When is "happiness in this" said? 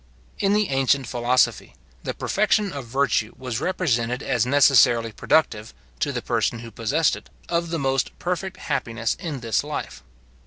8.57-9.63